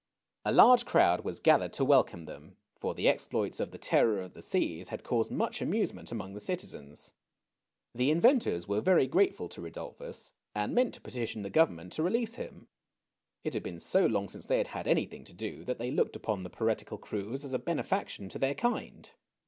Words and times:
A 0.45 0.51
large 0.51 0.83
crowd 0.83 1.23
was 1.23 1.39
gathered 1.39 1.73
to 1.73 1.85
welcome 1.85 2.25
them, 2.25 2.57
for 2.75 2.95
the 2.95 3.07
exploits 3.07 3.59
of 3.59 3.69
the 3.69 3.77
Terror 3.77 4.19
of 4.23 4.33
the 4.33 4.41
Seas 4.41 4.87
had 4.87 5.03
caused 5.03 5.31
much 5.31 5.61
amusement 5.61 6.11
among 6.11 6.33
the 6.33 6.39
citizens. 6.39 7.13
The 7.93 8.09
inventors 8.09 8.67
were 8.67 8.81
very 8.81 9.05
grateful 9.05 9.47
to 9.49 9.61
Rudolphus, 9.61 10.33
and 10.55 10.73
meant 10.73 10.95
to 10.95 11.01
petition 11.01 11.43
the 11.43 11.51
Government 11.51 11.91
to 11.93 12.01
release 12.01 12.33
him. 12.33 12.67
It 13.43 13.53
had 13.53 13.61
been 13.61 13.77
so 13.77 14.07
long 14.07 14.27
since 14.27 14.47
they 14.47 14.57
had 14.57 14.69
had 14.69 14.87
anything 14.87 15.23
to 15.25 15.33
do, 15.33 15.63
that 15.65 15.77
they 15.77 15.91
looked 15.91 16.15
upon 16.15 16.41
the 16.41 16.49
piratical 16.49 16.97
cruise 16.97 17.45
as 17.45 17.53
a 17.53 17.59
benefaction 17.59 18.27
to 18.29 18.39
their 18.39 18.55
kind. 18.55 19.11